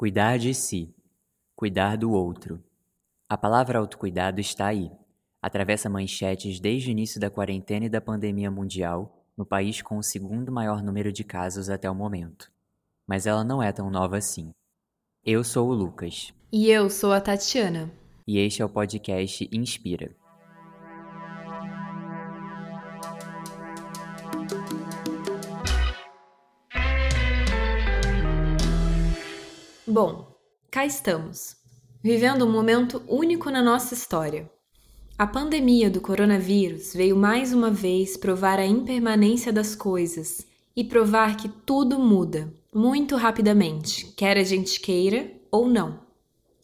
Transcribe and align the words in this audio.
Cuidar 0.00 0.38
de 0.38 0.54
si, 0.54 0.88
cuidar 1.54 1.98
do 1.98 2.12
outro. 2.12 2.64
A 3.28 3.36
palavra 3.36 3.78
autocuidado 3.78 4.40
está 4.40 4.68
aí. 4.68 4.90
Atravessa 5.42 5.90
manchetes 5.90 6.58
desde 6.58 6.88
o 6.88 6.92
início 6.92 7.20
da 7.20 7.28
quarentena 7.28 7.84
e 7.84 7.88
da 7.90 8.00
pandemia 8.00 8.50
mundial, 8.50 9.22
no 9.36 9.44
país 9.44 9.82
com 9.82 9.98
o 9.98 10.02
segundo 10.02 10.50
maior 10.50 10.82
número 10.82 11.12
de 11.12 11.22
casos 11.22 11.68
até 11.68 11.90
o 11.90 11.94
momento. 11.94 12.50
Mas 13.06 13.26
ela 13.26 13.44
não 13.44 13.62
é 13.62 13.70
tão 13.72 13.90
nova 13.90 14.16
assim. 14.16 14.52
Eu 15.22 15.44
sou 15.44 15.68
o 15.68 15.74
Lucas. 15.74 16.32
E 16.50 16.70
eu 16.70 16.88
sou 16.88 17.12
a 17.12 17.20
Tatiana. 17.20 17.92
E 18.26 18.38
este 18.38 18.62
é 18.62 18.64
o 18.64 18.70
podcast 18.70 19.46
Inspira. 19.52 20.16
Bom, 29.90 30.36
cá 30.70 30.86
estamos, 30.86 31.56
vivendo 32.00 32.46
um 32.46 32.52
momento 32.52 33.02
único 33.08 33.50
na 33.50 33.60
nossa 33.60 33.92
história. 33.92 34.48
A 35.18 35.26
pandemia 35.26 35.90
do 35.90 36.00
coronavírus 36.00 36.94
veio 36.94 37.16
mais 37.16 37.52
uma 37.52 37.72
vez 37.72 38.16
provar 38.16 38.60
a 38.60 38.64
impermanência 38.64 39.52
das 39.52 39.74
coisas 39.74 40.46
e 40.76 40.84
provar 40.84 41.36
que 41.36 41.48
tudo 41.48 41.98
muda 41.98 42.54
muito 42.72 43.16
rapidamente, 43.16 44.06
quer 44.16 44.38
a 44.38 44.44
gente 44.44 44.78
queira 44.78 45.28
ou 45.50 45.66
não. 45.66 45.98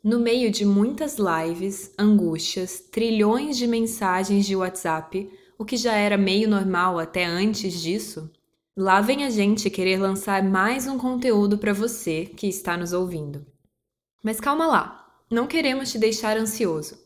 No 0.05 0.20
meio 0.20 0.48
de 0.48 0.65
muitas 0.65 1.17
lives, 1.19 1.93
angústias, 1.98 2.79
trilhões 2.79 3.56
de 3.56 3.67
mensagens 3.67 4.47
de 4.47 4.55
WhatsApp, 4.55 5.29
o 5.59 5.65
que 5.65 5.77
já 5.77 5.97
era 5.97 6.17
meio 6.17 6.48
normal 6.48 6.97
até 6.97 7.25
antes 7.25 7.83
disso, 7.83 8.31
Lá 8.79 9.01
vem 9.01 9.25
a 9.25 9.30
gente 9.30 9.71
querer 9.71 9.98
lançar 9.98 10.45
mais 10.45 10.87
um 10.87 10.98
conteúdo 10.98 11.57
para 11.57 11.73
você 11.73 12.27
que 12.27 12.47
está 12.47 12.77
nos 12.77 12.93
ouvindo. 12.93 13.47
Mas 14.23 14.39
calma 14.39 14.67
lá, 14.67 15.19
não 15.30 15.47
queremos 15.47 15.91
te 15.91 15.98
deixar 15.98 16.37
ansioso. 16.37 16.98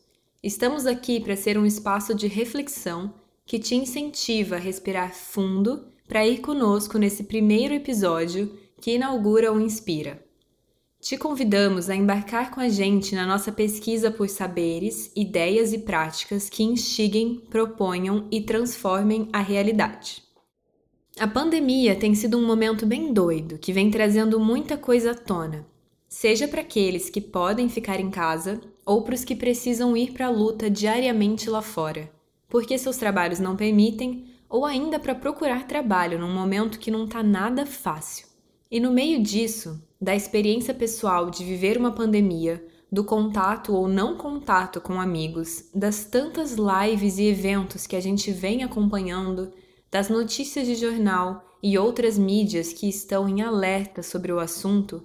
Estamos 0.43 0.85
aqui 0.85 1.21
para 1.21 1.37
ser 1.37 1.57
um 1.57 1.65
espaço 1.65 2.13
de 2.13 2.27
reflexão 2.27 3.13
que 3.45 3.57
te 3.57 3.73
incentiva 3.73 4.57
a 4.57 4.59
respirar 4.59 5.15
fundo 5.15 5.85
para 6.09 6.27
ir 6.27 6.39
conosco 6.41 6.97
nesse 6.97 7.23
primeiro 7.23 7.73
episódio 7.73 8.53
que 8.81 8.95
inaugura 8.95 9.53
o 9.53 9.61
Inspira. 9.61 10.21
Te 10.99 11.17
convidamos 11.17 11.89
a 11.89 11.95
embarcar 11.95 12.51
com 12.51 12.59
a 12.59 12.67
gente 12.67 13.15
na 13.15 13.25
nossa 13.25 13.49
pesquisa 13.49 14.11
por 14.11 14.27
saberes, 14.27 15.09
ideias 15.15 15.71
e 15.71 15.77
práticas 15.77 16.49
que 16.49 16.63
instiguem, 16.63 17.41
proponham 17.49 18.27
e 18.29 18.41
transformem 18.41 19.29
a 19.31 19.39
realidade. 19.39 20.30
A 21.21 21.27
pandemia 21.27 21.95
tem 21.95 22.15
sido 22.15 22.35
um 22.35 22.47
momento 22.47 22.83
bem 22.83 23.13
doido 23.13 23.59
que 23.59 23.71
vem 23.71 23.91
trazendo 23.91 24.39
muita 24.39 24.75
coisa 24.75 25.11
à 25.11 25.13
tona, 25.13 25.67
seja 26.09 26.47
para 26.47 26.61
aqueles 26.61 27.11
que 27.11 27.21
podem 27.21 27.69
ficar 27.69 27.99
em 27.99 28.09
casa 28.09 28.59
ou 28.83 29.03
para 29.03 29.13
os 29.13 29.23
que 29.23 29.35
precisam 29.35 29.95
ir 29.95 30.13
para 30.13 30.25
a 30.25 30.31
luta 30.31 30.67
diariamente 30.67 31.47
lá 31.47 31.61
fora, 31.61 32.11
porque 32.49 32.75
seus 32.75 32.97
trabalhos 32.97 33.39
não 33.39 33.55
permitem, 33.55 34.25
ou 34.49 34.65
ainda 34.65 34.97
para 34.97 35.13
procurar 35.13 35.67
trabalho 35.67 36.17
num 36.17 36.33
momento 36.33 36.79
que 36.79 36.89
não 36.89 37.05
está 37.05 37.21
nada 37.21 37.67
fácil. 37.67 38.25
E 38.71 38.79
no 38.79 38.91
meio 38.91 39.21
disso, 39.21 39.79
da 40.01 40.15
experiência 40.15 40.73
pessoal 40.73 41.29
de 41.29 41.43
viver 41.43 41.77
uma 41.77 41.91
pandemia, 41.91 42.65
do 42.91 43.03
contato 43.03 43.75
ou 43.75 43.87
não 43.87 44.17
contato 44.17 44.81
com 44.81 44.99
amigos, 44.99 45.69
das 45.71 46.03
tantas 46.03 46.55
lives 46.55 47.19
e 47.19 47.27
eventos 47.27 47.85
que 47.85 47.95
a 47.95 48.01
gente 48.01 48.31
vem 48.31 48.63
acompanhando 48.63 49.53
das 49.91 50.07
notícias 50.07 50.65
de 50.65 50.75
jornal 50.75 51.45
e 51.61 51.77
outras 51.77 52.17
mídias 52.17 52.71
que 52.71 52.87
estão 52.87 53.27
em 53.27 53.41
alerta 53.41 54.01
sobre 54.01 54.31
o 54.31 54.39
assunto, 54.39 55.03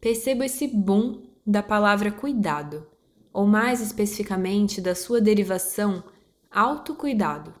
percebo 0.00 0.42
esse 0.42 0.66
boom 0.66 1.22
da 1.46 1.62
palavra 1.62 2.10
cuidado, 2.10 2.86
ou 3.32 3.46
mais 3.46 3.80
especificamente 3.80 4.80
da 4.80 4.96
sua 4.96 5.20
derivação, 5.20 6.02
autocuidado. 6.50 7.54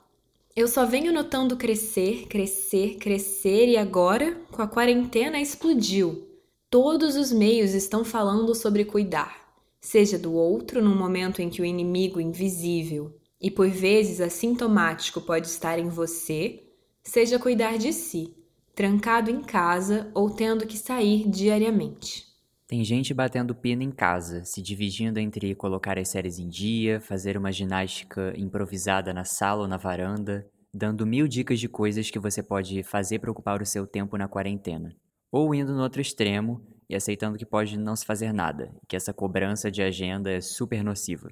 Eu 0.56 0.66
só 0.66 0.84
venho 0.84 1.12
notando 1.12 1.56
crescer, 1.56 2.26
crescer, 2.26 2.96
crescer 2.96 3.68
e 3.68 3.76
agora, 3.76 4.34
com 4.50 4.60
a 4.60 4.66
quarentena, 4.66 5.38
explodiu. 5.38 6.26
Todos 6.68 7.14
os 7.14 7.30
meios 7.30 7.74
estão 7.74 8.04
falando 8.04 8.54
sobre 8.54 8.84
cuidar, 8.84 9.54
seja 9.80 10.18
do 10.18 10.32
outro 10.32 10.82
no 10.82 10.96
momento 10.96 11.40
em 11.40 11.48
que 11.48 11.62
o 11.62 11.64
inimigo 11.64 12.20
invisível 12.20 13.14
e 13.40 13.50
por 13.50 13.68
vezes 13.68 14.20
assintomático 14.20 15.20
pode 15.20 15.46
estar 15.46 15.78
em 15.78 15.88
você, 15.88 16.62
seja 17.02 17.38
cuidar 17.38 17.78
de 17.78 17.92
si, 17.92 18.34
trancado 18.74 19.30
em 19.30 19.40
casa 19.40 20.10
ou 20.14 20.30
tendo 20.30 20.66
que 20.66 20.76
sair 20.76 21.28
diariamente. 21.28 22.26
Tem 22.66 22.82
gente 22.82 23.14
batendo 23.14 23.54
pino 23.54 23.82
em 23.82 23.92
casa, 23.92 24.44
se 24.44 24.60
dividindo 24.60 25.20
entre 25.20 25.54
colocar 25.54 25.98
as 25.98 26.08
séries 26.08 26.38
em 26.38 26.48
dia, 26.48 27.00
fazer 27.00 27.36
uma 27.36 27.52
ginástica 27.52 28.34
improvisada 28.36 29.14
na 29.14 29.24
sala 29.24 29.62
ou 29.62 29.68
na 29.68 29.76
varanda, 29.76 30.44
dando 30.74 31.06
mil 31.06 31.28
dicas 31.28 31.60
de 31.60 31.68
coisas 31.68 32.10
que 32.10 32.18
você 32.18 32.42
pode 32.42 32.82
fazer 32.82 33.20
para 33.20 33.30
ocupar 33.30 33.62
o 33.62 33.66
seu 33.66 33.86
tempo 33.86 34.18
na 34.18 34.26
quarentena. 34.26 34.92
Ou 35.30 35.54
indo 35.54 35.72
no 35.74 35.82
outro 35.82 36.00
extremo 36.00 36.60
e 36.88 36.96
aceitando 36.96 37.38
que 37.38 37.46
pode 37.46 37.78
não 37.78 37.94
se 37.94 38.04
fazer 38.04 38.32
nada, 38.32 38.74
que 38.88 38.96
essa 38.96 39.12
cobrança 39.12 39.70
de 39.70 39.80
agenda 39.80 40.30
é 40.30 40.40
super 40.40 40.82
nociva. 40.82 41.30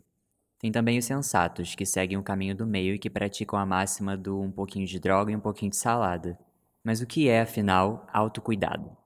Tem 0.64 0.72
também 0.72 0.96
os 0.96 1.04
sensatos, 1.04 1.74
que 1.74 1.84
seguem 1.84 2.16
o 2.16 2.22
caminho 2.22 2.56
do 2.56 2.66
meio 2.66 2.94
e 2.94 2.98
que 2.98 3.10
praticam 3.10 3.58
a 3.58 3.66
máxima 3.66 4.16
do 4.16 4.40
um 4.40 4.50
pouquinho 4.50 4.86
de 4.86 4.98
droga 4.98 5.30
e 5.30 5.36
um 5.36 5.40
pouquinho 5.40 5.68
de 5.70 5.76
salada. 5.76 6.38
Mas 6.82 7.02
o 7.02 7.06
que 7.06 7.28
é, 7.28 7.42
afinal, 7.42 8.06
autocuidado? 8.10 8.96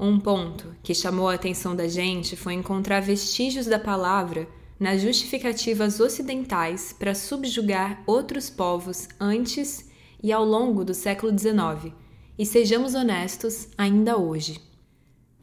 Um 0.00 0.18
ponto 0.18 0.74
que 0.82 0.94
chamou 0.94 1.28
a 1.28 1.34
atenção 1.34 1.76
da 1.76 1.86
gente 1.86 2.34
foi 2.34 2.54
encontrar 2.54 3.00
vestígios 3.00 3.66
da 3.66 3.78
palavra 3.78 4.48
nas 4.80 5.02
justificativas 5.02 6.00
ocidentais 6.00 6.94
para 6.98 7.14
subjugar 7.14 8.02
outros 8.06 8.48
povos 8.48 9.06
antes 9.20 9.90
e 10.22 10.32
ao 10.32 10.42
longo 10.42 10.82
do 10.82 10.94
século 10.94 11.38
XIX, 11.38 11.92
e 12.38 12.46
sejamos 12.46 12.94
honestos 12.94 13.68
ainda 13.76 14.16
hoje. 14.16 14.62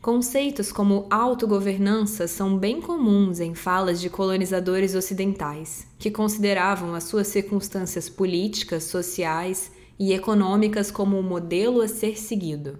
Conceitos 0.03 0.69
como 0.69 1.07
autogovernança 1.09 2.27
são 2.27 2.57
bem 2.57 2.81
comuns 2.81 3.39
em 3.39 3.55
falas 3.55 4.01
de 4.01 4.09
colonizadores 4.09 4.95
ocidentais, 4.95 5.87
que 5.97 6.11
consideravam 6.11 6.93
as 6.93 7.05
suas 7.05 7.27
circunstâncias 7.27 8.09
políticas, 8.09 8.83
sociais 8.83 9.71
e 9.97 10.11
econômicas 10.11 10.91
como 10.91 11.17
o 11.17 11.23
modelo 11.23 11.79
a 11.79 11.87
ser 11.87 12.19
seguido. 12.19 12.79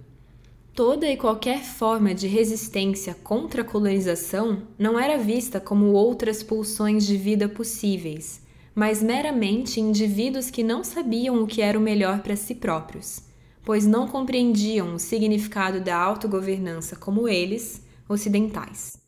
Toda 0.74 1.08
e 1.08 1.16
qualquer 1.16 1.64
forma 1.64 2.14
de 2.14 2.28
resistência 2.28 3.16
contra 3.24 3.62
a 3.62 3.64
colonização 3.64 4.58
não 4.78 5.00
era 5.00 5.16
vista 5.16 5.58
como 5.58 5.92
outras 5.92 6.42
pulsões 6.42 7.06
de 7.06 7.16
vida 7.16 7.48
possíveis, 7.48 8.42
mas 8.74 9.02
meramente 9.02 9.80
indivíduos 9.80 10.50
que 10.50 10.62
não 10.62 10.84
sabiam 10.84 11.42
o 11.42 11.46
que 11.46 11.62
era 11.62 11.78
o 11.78 11.82
melhor 11.82 12.20
para 12.20 12.36
si 12.36 12.54
próprios 12.54 13.22
pois 13.64 13.86
não 13.86 14.06
compreendiam 14.06 14.94
o 14.94 14.98
significado 14.98 15.80
da 15.80 15.96
autogovernança 15.96 16.96
como 16.96 17.28
eles, 17.28 17.82
ocidentais. 18.08 19.02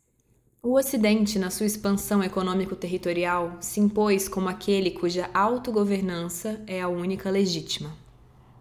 O 0.61 0.77
Ocidente, 0.77 1.37
na 1.37 1.49
sua 1.49 1.67
expansão 1.67 2.23
econômico-territorial, 2.23 3.57
se 3.61 3.79
impôs 3.79 4.27
como 4.27 4.49
aquele 4.49 4.91
cuja 4.91 5.29
autogovernança 5.33 6.61
é 6.65 6.81
a 6.81 6.89
única 6.89 7.29
legítima. 7.29 7.93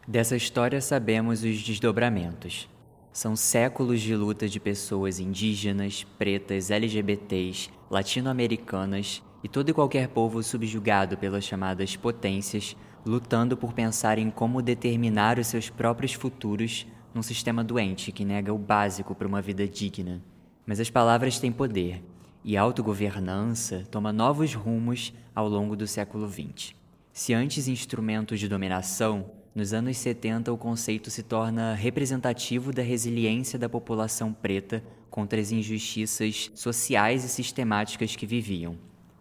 Dessa 0.07 0.37
história 0.37 0.81
sabemos 0.81 1.43
os 1.43 1.63
desdobramentos. 1.63 2.69
São 3.13 3.35
séculos 3.35 4.01
de 4.01 4.15
luta 4.15 4.47
de 4.47 4.61
pessoas 4.61 5.19
indígenas, 5.19 6.05
pretas, 6.19 6.71
LGBTs, 6.71 7.71
latino-americanas 7.91 9.23
e 9.43 9.49
todo 9.49 9.71
e 9.71 9.73
qualquer 9.73 10.09
povo 10.09 10.43
subjugado 10.43 11.17
pelas 11.17 11.43
chamadas 11.43 11.97
potências 11.97 12.77
lutando 13.07 13.57
por 13.57 13.73
pensar 13.73 14.19
em 14.19 14.31
como 14.31 14.61
determinar 14.61 15.39
os 15.39 15.47
seus 15.47 15.71
próprios 15.71 16.13
futuros 16.13 16.85
num 17.15 17.23
sistema 17.23 17.63
doente 17.63 18.11
que 18.11 18.25
nega 18.25 18.53
o 18.53 18.59
básico 18.59 19.15
para 19.15 19.29
uma 19.29 19.41
vida 19.41 19.67
digna. 19.67 20.21
Mas 20.67 20.81
as 20.81 20.91
palavras 20.91 21.39
têm 21.39 21.53
poder, 21.53 22.03
e 22.45 22.57
a 22.57 22.63
autogovernança 22.63 23.87
toma 23.93 24.13
novos 24.13 24.55
rumos 24.55 25.15
ao 25.33 25.49
longo 25.49 25.77
do 25.77 25.87
século 25.87 26.29
XX. 26.29 26.75
Se 27.13 27.33
antes 27.33 27.69
instrumentos 27.69 28.41
de 28.41 28.49
dominação, 28.49 29.31
nos 29.55 29.73
anos 29.73 29.97
70 29.99 30.53
o 30.53 30.59
conceito 30.59 31.09
se 31.09 31.23
torna 31.23 31.75
representativo 31.75 32.73
da 32.73 32.83
resiliência 32.83 33.57
da 33.57 33.69
população 33.69 34.33
preta 34.33 34.83
contra 35.09 35.41
as 35.41 35.53
injustiças 35.53 36.51
sociais 36.55 37.25
e 37.25 37.29
sistemáticas 37.29 38.17
que 38.17 38.27
viviam. 38.27 38.77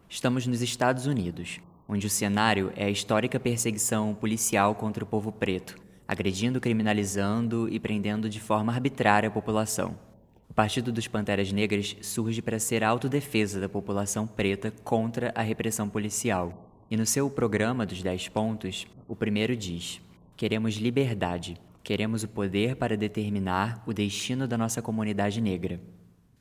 Estamos 0.10 0.46
nos 0.48 0.62
Estados 0.62 1.06
Unidos, 1.06 1.60
onde 1.88 2.08
o 2.08 2.10
cenário 2.10 2.72
é 2.76 2.86
a 2.86 2.90
histórica 2.90 3.40
perseguição 3.40 4.14
policial 4.14 4.76
contra 4.76 5.04
o 5.04 5.08
povo 5.08 5.32
preto, 5.32 5.78
agredindo, 6.08 6.60
criminalizando 6.60 7.68
e 7.70 7.80
prendendo 7.80 8.30
de 8.30 8.40
forma 8.40 8.74
arbitrária 8.74 9.30
a 9.30 9.32
população. 9.32 9.98
O 10.50 10.54
Partido 10.54 10.92
dos 10.92 11.08
Panteras 11.08 11.52
Negras 11.52 11.96
surge 12.02 12.42
para 12.42 12.60
ser 12.60 12.84
a 12.84 12.90
autodefesa 12.90 13.60
da 13.60 13.68
população 13.68 14.26
preta 14.26 14.72
contra 14.84 15.32
a 15.36 15.42
repressão 15.42 15.90
policial. 15.90 16.72
E 16.90 16.96
no 16.96 17.06
seu 17.06 17.30
programa 17.30 17.86
dos 17.86 18.02
10 18.02 18.30
pontos, 18.30 18.88
o 19.08 19.16
primeiro 19.16 19.56
diz: 19.56 20.00
Queremos 20.38 20.76
liberdade, 20.76 21.58
queremos 21.84 22.24
o 22.24 22.28
poder 22.28 22.76
para 22.76 22.96
determinar 22.96 23.84
o 23.86 23.94
destino 23.94 24.48
da 24.48 24.58
nossa 24.58 24.81
comunidade 24.81 25.42
negra. 25.42 25.80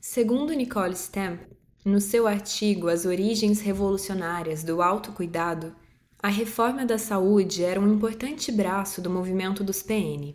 Segundo 0.00 0.52
Nicole 0.52 0.94
Stamp, 0.94 1.40
no 1.84 2.00
seu 2.00 2.26
artigo 2.26 2.88
As 2.88 3.04
Origens 3.04 3.60
Revolucionárias 3.60 4.64
do 4.64 4.81
Autocuidado, 4.81 5.76
a 6.22 6.28
reforma 6.28 6.86
da 6.86 6.96
saúde 6.96 7.62
era 7.62 7.78
um 7.78 7.92
importante 7.92 8.50
braço 8.50 9.02
do 9.02 9.10
movimento 9.10 9.62
dos 9.62 9.82
PN. 9.82 10.34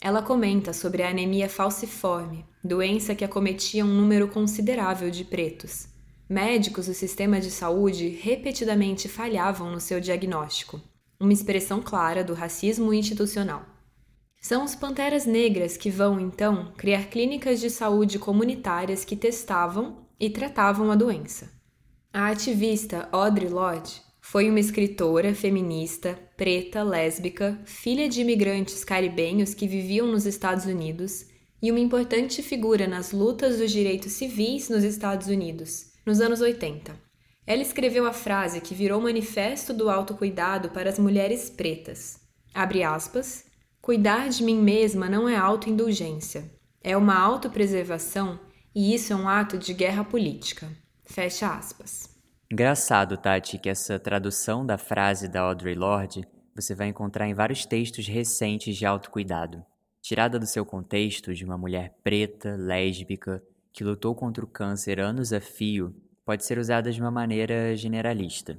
Ela 0.00 0.22
comenta 0.22 0.72
sobre 0.72 1.02
a 1.02 1.08
anemia 1.08 1.48
falciforme, 1.48 2.44
doença 2.62 3.12
que 3.12 3.24
acometia 3.24 3.84
um 3.84 3.92
número 3.92 4.28
considerável 4.28 5.10
de 5.10 5.24
pretos. 5.24 5.88
Médicos 6.28 6.86
do 6.86 6.94
sistema 6.94 7.40
de 7.40 7.50
saúde 7.50 8.08
repetidamente 8.08 9.08
falhavam 9.08 9.72
no 9.72 9.80
seu 9.80 9.98
diagnóstico, 9.98 10.80
uma 11.18 11.32
expressão 11.32 11.82
clara 11.82 12.22
do 12.22 12.34
racismo 12.34 12.94
institucional. 12.94 13.66
São 14.40 14.62
os 14.62 14.76
panteras 14.76 15.26
negras 15.26 15.76
que 15.76 15.90
vão, 15.90 16.20
então, 16.20 16.72
criar 16.76 17.06
clínicas 17.06 17.60
de 17.60 17.68
saúde 17.68 18.18
comunitárias 18.18 19.04
que 19.04 19.16
testavam 19.16 20.03
e 20.18 20.30
tratavam 20.30 20.90
a 20.90 20.94
doença. 20.94 21.50
A 22.12 22.28
ativista 22.28 23.08
Audre 23.10 23.48
Lorde 23.48 24.02
foi 24.20 24.48
uma 24.48 24.60
escritora 24.60 25.34
feminista, 25.34 26.18
preta, 26.36 26.82
lésbica, 26.82 27.60
filha 27.64 28.08
de 28.08 28.20
imigrantes 28.20 28.84
caribenhos 28.84 29.52
que 29.52 29.68
viviam 29.68 30.06
nos 30.06 30.24
Estados 30.24 30.64
Unidos 30.64 31.26
e 31.60 31.70
uma 31.70 31.80
importante 31.80 32.42
figura 32.42 32.86
nas 32.86 33.12
lutas 33.12 33.58
dos 33.58 33.70
direitos 33.70 34.12
civis 34.12 34.68
nos 34.68 34.84
Estados 34.84 35.28
Unidos, 35.28 35.92
nos 36.06 36.20
anos 36.20 36.40
80. 36.40 36.94
Ela 37.46 37.62
escreveu 37.62 38.06
a 38.06 38.12
frase 38.12 38.60
que 38.60 38.74
virou 38.74 39.00
manifesto 39.00 39.74
do 39.74 39.90
autocuidado 39.90 40.70
para 40.70 40.88
as 40.88 40.98
mulheres 40.98 41.50
pretas. 41.50 42.20
Abre 42.54 42.82
aspas. 42.82 43.44
Cuidar 43.82 44.30
de 44.30 44.42
mim 44.42 44.56
mesma 44.56 45.08
não 45.08 45.28
é 45.28 45.36
autoindulgência. 45.36 46.50
É 46.82 46.96
uma 46.96 47.18
autopreservação 47.18 48.40
e 48.74 48.94
isso 48.94 49.12
é 49.12 49.16
um 49.16 49.28
ato 49.28 49.56
de 49.56 49.72
guerra 49.72 50.04
política. 50.04 50.68
Fecha 51.04 51.54
aspas. 51.54 52.10
Engraçado, 52.50 53.16
Tati, 53.16 53.58
que 53.58 53.68
essa 53.68 53.98
tradução 53.98 54.64
da 54.64 54.76
frase 54.76 55.28
da 55.28 55.40
Audre 55.40 55.74
Lorde 55.74 56.26
você 56.54 56.74
vai 56.74 56.88
encontrar 56.88 57.28
em 57.28 57.34
vários 57.34 57.66
textos 57.66 58.06
recentes 58.06 58.76
de 58.76 58.86
autocuidado. 58.86 59.64
Tirada 60.00 60.38
do 60.38 60.46
seu 60.46 60.64
contexto 60.64 61.34
de 61.34 61.44
uma 61.44 61.58
mulher 61.58 61.94
preta, 62.02 62.54
lésbica, 62.56 63.42
que 63.72 63.82
lutou 63.82 64.14
contra 64.14 64.44
o 64.44 64.48
câncer 64.48 65.00
anos 65.00 65.32
a 65.32 65.40
fio, 65.40 65.94
pode 66.24 66.44
ser 66.44 66.58
usada 66.58 66.92
de 66.92 67.00
uma 67.00 67.10
maneira 67.10 67.76
generalista. 67.76 68.56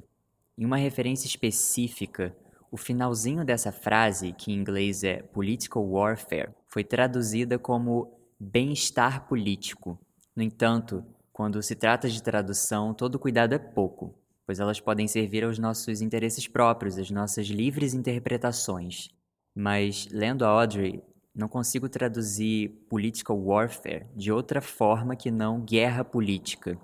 Em 0.57 0.65
uma 0.65 0.77
referência 0.77 1.27
específica, 1.27 2.35
o 2.69 2.77
finalzinho 2.77 3.45
dessa 3.45 3.71
frase, 3.71 4.33
que 4.33 4.51
em 4.51 4.55
inglês 4.55 5.03
é 5.03 5.21
political 5.21 5.85
warfare, 5.85 6.49
foi 6.67 6.83
traduzida 6.83 7.57
como 7.57 8.11
bem-estar 8.37 9.25
político, 9.27 9.97
no 10.35 10.43
entanto, 10.43 11.03
quando 11.31 11.63
se 11.63 11.75
trata 11.75 12.09
de 12.09 12.21
tradução, 12.21 12.93
todo 12.93 13.17
cuidado 13.17 13.53
é 13.53 13.57
pouco, 13.57 14.13
pois 14.45 14.59
elas 14.59 14.79
podem 14.79 15.07
servir 15.07 15.43
aos 15.43 15.57
nossos 15.57 16.01
interesses 16.01 16.47
próprios, 16.47 16.97
às 16.97 17.09
nossas 17.09 17.47
livres 17.47 17.93
interpretações. 17.93 19.09
Mas, 19.55 20.07
lendo 20.11 20.43
a 20.43 20.49
Audrey, 20.49 21.01
não 21.33 21.47
consigo 21.47 21.87
traduzir 21.87 22.69
political 22.89 23.37
warfare 23.37 24.07
de 24.15 24.31
outra 24.31 24.61
forma 24.61 25.15
que 25.15 25.31
não 25.31 25.61
guerra 25.61 26.03
política. 26.03 26.77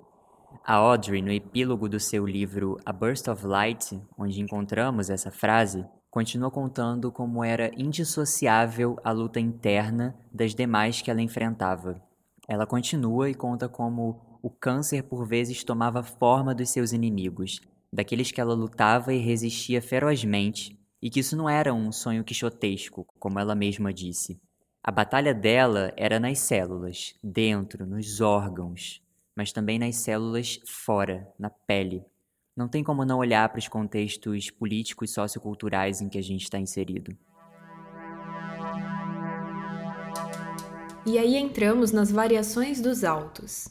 A 0.64 0.74
Audrey, 0.74 1.20
no 1.20 1.32
epílogo 1.32 1.88
do 1.88 2.00
seu 2.00 2.26
livro 2.26 2.78
A 2.84 2.92
Burst 2.92 3.28
of 3.28 3.46
Light, 3.46 4.00
onde 4.16 4.40
encontramos 4.40 5.10
essa 5.10 5.30
frase, 5.30 5.84
continua 6.10 6.50
contando 6.50 7.10
como 7.10 7.42
era 7.42 7.70
indissociável 7.76 8.98
a 9.02 9.10
luta 9.12 9.40
interna 9.40 10.14
das 10.30 10.54
demais 10.54 11.00
que 11.00 11.10
ela 11.10 11.22
enfrentava. 11.22 12.00
Ela 12.48 12.66
continua 12.66 13.30
e 13.30 13.34
conta 13.34 13.68
como 13.68 14.38
o 14.42 14.50
câncer 14.50 15.04
por 15.04 15.26
vezes 15.26 15.62
tomava 15.62 16.02
forma 16.02 16.54
dos 16.54 16.70
seus 16.70 16.92
inimigos, 16.92 17.60
daqueles 17.92 18.32
que 18.32 18.40
ela 18.40 18.54
lutava 18.54 19.14
e 19.14 19.18
resistia 19.18 19.80
ferozmente, 19.80 20.76
e 21.00 21.08
que 21.08 21.20
isso 21.20 21.36
não 21.36 21.48
era 21.48 21.72
um 21.72 21.92
sonho 21.92 22.24
quixotesco, 22.24 23.06
como 23.18 23.38
ela 23.38 23.54
mesma 23.54 23.92
disse. 23.92 24.40
A 24.82 24.90
batalha 24.90 25.32
dela 25.32 25.92
era 25.96 26.18
nas 26.18 26.40
células, 26.40 27.14
dentro, 27.22 27.86
nos 27.86 28.20
órgãos, 28.20 29.00
mas 29.36 29.52
também 29.52 29.78
nas 29.78 29.96
células 29.96 30.60
fora, 30.66 31.28
na 31.38 31.48
pele. 31.48 32.04
Não 32.56 32.68
tem 32.68 32.82
como 32.82 33.04
não 33.04 33.18
olhar 33.18 33.48
para 33.48 33.58
os 33.58 33.68
contextos 33.68 34.50
políticos 34.50 35.10
e 35.10 35.14
socioculturais 35.14 36.00
em 36.00 36.08
que 36.08 36.18
a 36.18 36.22
gente 36.22 36.42
está 36.42 36.58
inserido. 36.58 37.16
E 41.04 41.18
aí 41.18 41.36
entramos 41.36 41.90
nas 41.90 42.12
variações 42.12 42.80
dos 42.80 43.02
autos. 43.02 43.66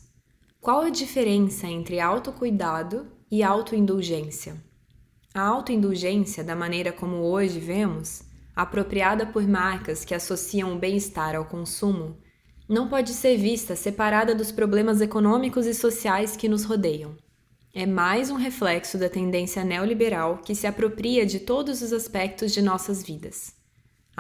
Qual 0.60 0.82
a 0.82 0.90
diferença 0.90 1.66
entre 1.66 1.98
autocuidado 1.98 3.08
e 3.32 3.42
autoindulgência? 3.42 4.62
A 5.34 5.42
autoindulgência, 5.42 6.44
da 6.44 6.58
maneira 6.58 6.92
como 6.92 7.24
hoje 7.24 7.58
vemos, 7.58 8.24
apropriada 8.54 9.26
por 9.26 9.48
marcas 9.48 10.04
que 10.04 10.14
associam 10.14 10.76
o 10.76 10.78
bem-estar 10.78 11.34
ao 11.34 11.46
consumo, 11.46 12.18
não 12.68 12.90
pode 12.90 13.14
ser 13.14 13.38
vista 13.38 13.78
separada 13.78 14.36
dos 14.36 14.52
problemas 14.52 15.00
econômicos 15.00 15.66
e 15.66 15.74
sociais 15.74 16.36
que 16.36 16.50
nos 16.50 16.66
rodeiam. 16.66 17.16
É 17.74 17.86
mais 17.86 18.30
um 18.30 18.36
reflexo 18.36 18.98
da 18.98 19.10
tendência 19.10 19.64
neoliberal 19.64 20.40
que 20.40 20.54
se 20.54 20.68
apropria 20.68 21.26
de 21.26 21.40
todos 21.40 21.82
os 21.82 21.94
aspectos 21.94 22.52
de 22.52 22.62
nossas 22.62 23.02
vidas. 23.02 23.61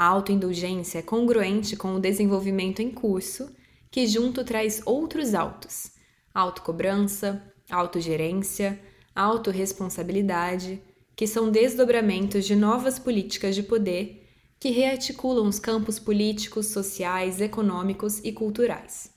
A 0.01 0.05
autoindulgência 0.05 0.97
é 0.97 1.01
congruente 1.03 1.75
com 1.75 1.93
o 1.93 1.99
desenvolvimento 1.99 2.81
em 2.81 2.89
curso, 2.89 3.55
que 3.91 4.07
junto 4.07 4.43
traz 4.43 4.81
outros 4.83 5.35
autos: 5.35 5.91
autocobrança, 6.33 7.39
autogerência, 7.69 8.79
autorresponsabilidade, 9.13 10.81
que 11.15 11.27
são 11.27 11.51
desdobramentos 11.51 12.45
de 12.45 12.55
novas 12.55 12.97
políticas 12.97 13.53
de 13.53 13.61
poder 13.61 14.27
que 14.59 14.71
rearticulam 14.71 15.47
os 15.47 15.59
campos 15.59 15.99
políticos, 15.99 16.65
sociais, 16.65 17.39
econômicos 17.39 18.21
e 18.23 18.31
culturais. 18.31 19.11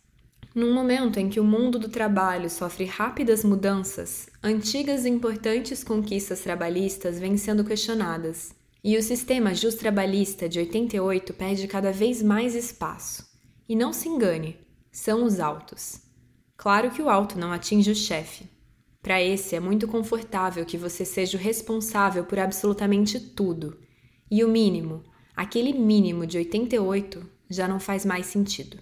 Num 0.55 0.75
momento 0.75 1.19
em 1.19 1.31
que 1.31 1.41
o 1.41 1.45
mundo 1.45 1.79
do 1.79 1.89
trabalho 1.89 2.51
sofre 2.51 2.85
rápidas 2.85 3.43
mudanças, 3.43 4.29
antigas 4.43 5.07
e 5.07 5.09
importantes 5.09 5.83
conquistas 5.83 6.41
trabalhistas 6.41 7.19
vêm 7.19 7.39
sendo 7.39 7.65
questionadas, 7.65 8.55
e 8.85 8.99
o 8.99 9.03
sistema 9.03 9.55
justo-trabalhista 9.55 10.47
de 10.47 10.59
88 10.59 11.33
perde 11.33 11.67
cada 11.67 11.91
vez 11.91 12.23
mais 12.23 12.55
espaço. 12.55 13.25
E 13.67 13.75
não 13.75 13.95
se 13.95 14.11
engane, 14.11 14.59
são 14.93 15.25
os 15.25 15.41
altos. 15.41 16.03
Claro 16.55 16.91
que 16.91 17.01
o 17.01 17.09
alto 17.09 17.39
não 17.39 17.51
atinge 17.51 17.91
o 17.91 17.95
chefe. 17.95 18.47
Para 19.01 19.23
esse 19.23 19.57
é 19.57 19.61
muito 19.61 19.89
confortável 19.89 20.67
que 20.67 20.77
você 20.77 21.03
seja 21.03 21.39
o 21.39 21.41
responsável 21.41 22.27
por 22.27 22.39
absolutamente 22.39 23.19
tudo. 23.19 23.79
E 24.31 24.45
o 24.45 24.49
mínimo, 24.49 25.03
aquele 25.35 25.73
mínimo 25.73 26.27
de 26.27 26.37
88 26.37 27.25
já 27.49 27.67
não 27.67 27.81
faz 27.81 28.05
mais 28.05 28.27
sentido. 28.27 28.79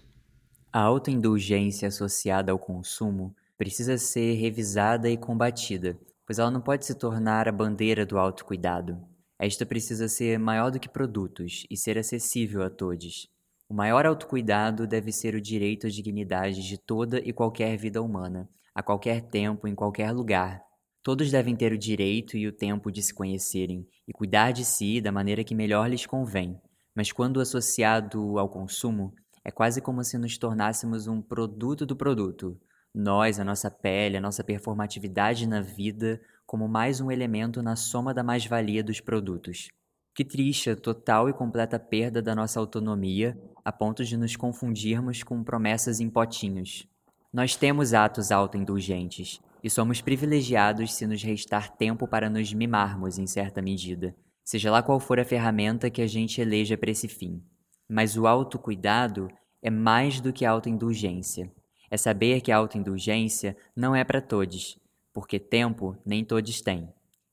A 0.72 0.80
autoindulgência 0.80 1.86
associada 1.86 2.50
ao 2.50 2.58
consumo 2.58 3.36
precisa 3.56 3.96
ser 3.96 4.34
revisada 4.34 5.08
e 5.08 5.16
combatida, 5.16 5.96
pois 6.26 6.40
ela 6.40 6.50
não 6.50 6.60
pode 6.60 6.86
se 6.86 6.94
tornar 6.96 7.46
a 7.46 7.52
bandeira 7.52 8.04
do 8.04 8.18
autocuidado. 8.18 9.11
Esta 9.44 9.66
precisa 9.66 10.06
ser 10.06 10.38
maior 10.38 10.70
do 10.70 10.78
que 10.78 10.88
produtos 10.88 11.66
e 11.68 11.76
ser 11.76 11.98
acessível 11.98 12.62
a 12.62 12.70
todos. 12.70 13.26
O 13.68 13.74
maior 13.74 14.06
autocuidado 14.06 14.86
deve 14.86 15.10
ser 15.10 15.34
o 15.34 15.40
direito 15.40 15.88
à 15.88 15.90
dignidade 15.90 16.62
de 16.62 16.78
toda 16.78 17.18
e 17.18 17.32
qualquer 17.32 17.76
vida 17.76 18.00
humana, 18.00 18.48
a 18.72 18.84
qualquer 18.84 19.20
tempo, 19.20 19.66
em 19.66 19.74
qualquer 19.74 20.12
lugar. 20.12 20.62
Todos 21.02 21.28
devem 21.28 21.56
ter 21.56 21.72
o 21.72 21.78
direito 21.78 22.36
e 22.36 22.46
o 22.46 22.52
tempo 22.52 22.88
de 22.92 23.02
se 23.02 23.12
conhecerem 23.12 23.84
e 24.06 24.12
cuidar 24.12 24.52
de 24.52 24.64
si 24.64 25.00
da 25.00 25.10
maneira 25.10 25.42
que 25.42 25.56
melhor 25.56 25.90
lhes 25.90 26.06
convém. 26.06 26.56
Mas 26.94 27.10
quando 27.10 27.40
associado 27.40 28.38
ao 28.38 28.48
consumo, 28.48 29.12
é 29.44 29.50
quase 29.50 29.80
como 29.80 30.04
se 30.04 30.16
nos 30.18 30.38
tornássemos 30.38 31.08
um 31.08 31.20
produto 31.20 31.84
do 31.84 31.96
produto. 31.96 32.56
Nós, 32.94 33.40
a 33.40 33.44
nossa 33.44 33.68
pele, 33.68 34.16
a 34.16 34.20
nossa 34.20 34.44
performatividade 34.44 35.48
na 35.48 35.60
vida, 35.60 36.20
como 36.52 36.68
mais 36.68 37.00
um 37.00 37.10
elemento 37.10 37.62
na 37.62 37.74
soma 37.76 38.12
da 38.12 38.22
mais-valia 38.22 38.84
dos 38.84 39.00
produtos. 39.00 39.68
Que 40.14 40.22
triste 40.22 40.68
a 40.68 40.76
total 40.76 41.30
e 41.30 41.32
completa 41.32 41.78
perda 41.78 42.20
da 42.20 42.34
nossa 42.34 42.60
autonomia, 42.60 43.40
a 43.64 43.72
ponto 43.72 44.04
de 44.04 44.18
nos 44.18 44.36
confundirmos 44.36 45.22
com 45.22 45.42
promessas 45.42 45.98
em 45.98 46.10
potinhos. 46.10 46.86
Nós 47.32 47.56
temos 47.56 47.94
atos 47.94 48.30
autoindulgentes, 48.30 49.40
e 49.64 49.70
somos 49.70 50.02
privilegiados 50.02 50.92
se 50.92 51.06
nos 51.06 51.22
restar 51.22 51.74
tempo 51.74 52.06
para 52.06 52.28
nos 52.28 52.52
mimarmos 52.52 53.16
em 53.16 53.26
certa 53.26 53.62
medida, 53.62 54.14
seja 54.44 54.70
lá 54.70 54.82
qual 54.82 55.00
for 55.00 55.18
a 55.18 55.24
ferramenta 55.24 55.88
que 55.88 56.02
a 56.02 56.06
gente 56.06 56.38
eleja 56.38 56.76
para 56.76 56.90
esse 56.90 57.08
fim. 57.08 57.42
Mas 57.88 58.14
o 58.14 58.26
autocuidado 58.26 59.26
é 59.62 59.70
mais 59.70 60.20
do 60.20 60.34
que 60.34 60.44
autoindulgência. 60.44 61.50
É 61.90 61.96
saber 61.96 62.42
que 62.42 62.52
a 62.52 62.58
autoindulgência 62.58 63.56
não 63.74 63.96
é 63.96 64.04
para 64.04 64.20
todos, 64.20 64.78
porque 65.12 65.38
tempo 65.38 65.96
nem 66.04 66.24
todos 66.24 66.60
têm. 66.60 66.88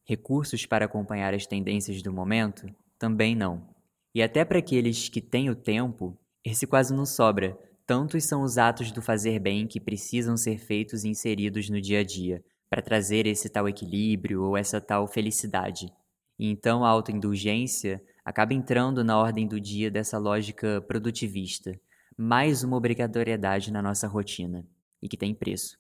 Recursos 0.06 0.66
para 0.66 0.86
acompanhar 0.86 1.34
as 1.34 1.46
tendências 1.46 2.02
do 2.02 2.12
momento? 2.12 2.68
Também 2.98 3.36
não. 3.36 3.70
E 4.14 4.22
até 4.24 4.44
para 4.44 4.60
aqueles 4.60 5.08
que 5.08 5.22
têm 5.22 5.50
o 5.50 5.56
tempo, 5.56 6.18
esse 6.44 6.66
quase 6.66 6.94
não 6.94 7.06
sobra. 7.06 7.58
Tantos 7.86 8.26
são 8.26 8.44
os 8.44 8.58
atos 8.58 8.92
do 8.92 9.02
fazer 9.02 9.40
bem 9.40 9.68
que 9.68 9.80
precisam 9.80 10.36
ser 10.36 10.58
feitos 10.58 11.04
e 11.04 11.10
inseridos 11.10 11.70
no 11.70 11.80
dia 11.80 12.00
a 12.00 12.04
dia, 12.04 12.44
para 12.70 12.82
trazer 12.82 13.26
esse 13.26 13.50
tal 13.50 13.68
equilíbrio 13.68 14.44
ou 14.44 14.58
essa 14.58 14.80
tal 14.80 15.08
felicidade. 15.08 15.92
E 16.38 16.50
então 16.50 16.86
a 16.86 16.90
autoindulgência 16.90 18.02
acaba 18.24 18.54
entrando 18.54 19.04
na 19.04 19.18
ordem 19.18 19.48
do 19.48 19.60
dia 19.60 19.90
dessa 19.90 20.18
lógica 20.18 20.82
produtivista, 20.82 21.80
mais 22.18 22.64
uma 22.64 22.78
obrigatoriedade 22.78 23.72
na 23.72 23.82
nossa 23.82 24.08
rotina, 24.08 24.66
e 25.02 25.10
que 25.10 25.18
tem 25.18 25.34
preço. 25.34 25.78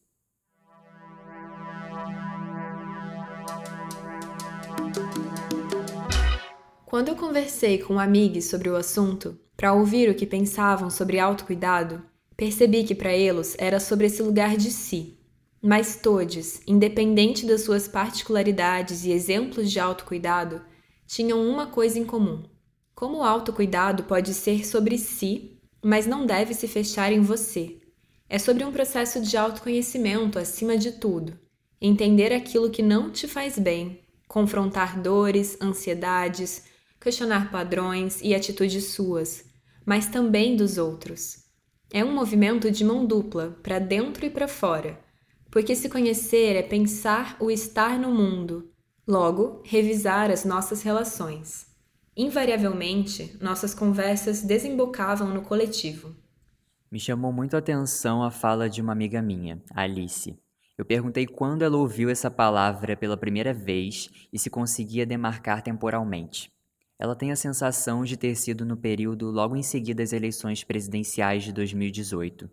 Quando 6.89 7.09
eu 7.09 7.15
conversei 7.15 7.77
com 7.77 7.99
amigos 7.99 8.45
sobre 8.45 8.67
o 8.67 8.75
assunto, 8.75 9.37
para 9.55 9.73
ouvir 9.73 10.09
o 10.09 10.15
que 10.15 10.25
pensavam 10.25 10.89
sobre 10.89 11.19
autocuidado, 11.19 12.03
percebi 12.35 12.83
que 12.83 12.95
para 12.95 13.13
eles 13.13 13.55
era 13.59 13.79
sobre 13.79 14.07
esse 14.07 14.23
lugar 14.23 14.57
de 14.57 14.71
si. 14.71 15.19
Mas 15.61 15.97
todos, 15.97 16.61
independente 16.65 17.45
das 17.45 17.61
suas 17.61 17.87
particularidades 17.87 19.05
e 19.05 19.11
exemplos 19.11 19.69
de 19.69 19.79
autocuidado, 19.79 20.63
tinham 21.05 21.47
uma 21.47 21.67
coisa 21.67 21.99
em 21.99 22.03
comum. 22.03 22.41
Como 22.95 23.19
o 23.19 23.23
autocuidado 23.23 24.05
pode 24.05 24.33
ser 24.33 24.65
sobre 24.65 24.97
si, 24.97 25.59
mas 25.83 26.07
não 26.07 26.25
deve 26.25 26.55
se 26.55 26.67
fechar 26.67 27.13
em 27.13 27.21
você. 27.21 27.79
É 28.27 28.39
sobre 28.39 28.65
um 28.65 28.71
processo 28.71 29.21
de 29.21 29.37
autoconhecimento 29.37 30.39
acima 30.39 30.75
de 30.75 30.93
tudo. 30.93 31.37
Entender 31.79 32.33
aquilo 32.33 32.71
que 32.71 32.81
não 32.81 33.11
te 33.11 33.27
faz 33.27 33.59
bem, 33.59 34.01
confrontar 34.27 34.99
dores, 34.99 35.55
ansiedades, 35.61 36.67
questionar 36.99 37.51
padrões 37.51 38.19
e 38.21 38.35
atitudes 38.35 38.85
suas, 38.85 39.45
mas 39.85 40.07
também 40.07 40.55
dos 40.55 40.77
outros. 40.77 41.45
É 41.91 42.03
um 42.03 42.13
movimento 42.13 42.69
de 42.69 42.83
mão 42.83 43.05
dupla, 43.05 43.57
para 43.63 43.79
dentro 43.79 44.25
e 44.25 44.29
para 44.29 44.47
fora, 44.47 44.99
porque 45.49 45.75
se 45.75 45.89
conhecer 45.89 46.55
é 46.55 46.61
pensar 46.61 47.35
o 47.39 47.49
estar 47.49 47.97
no 47.97 48.13
mundo, 48.13 48.69
logo, 49.07 49.63
revisar 49.65 50.29
as 50.29 50.45
nossas 50.45 50.83
relações. 50.83 51.65
Invariavelmente, 52.15 53.37
nossas 53.41 53.73
conversas 53.73 54.43
desembocavam 54.43 55.29
no 55.29 55.41
coletivo. 55.41 56.15
Me 56.91 56.99
chamou 56.99 57.31
muito 57.31 57.55
a 57.55 57.59
atenção 57.59 58.21
a 58.21 58.29
fala 58.29 58.69
de 58.69 58.81
uma 58.81 58.91
amiga 58.91 59.21
minha, 59.21 59.61
Alice. 59.73 60.37
Eu 60.77 60.85
perguntei 60.85 61.25
quando 61.25 61.63
ela 61.63 61.77
ouviu 61.77 62.09
essa 62.09 62.29
palavra 62.29 62.95
pela 62.95 63.17
primeira 63.17 63.53
vez 63.53 64.09
e 64.31 64.39
se 64.39 64.49
conseguia 64.49 65.05
demarcar 65.05 65.61
temporalmente. 65.61 66.51
Ela 66.99 67.15
tem 67.15 67.31
a 67.31 67.35
sensação 67.37 68.03
de 68.03 68.17
ter 68.17 68.35
sido 68.35 68.65
no 68.65 68.75
período 68.75 69.31
logo 69.31 69.55
em 69.55 69.63
seguida 69.63 70.03
às 70.03 70.11
eleições 70.11 70.65
presidenciais 70.65 71.45
de 71.45 71.53
2018. 71.53 72.49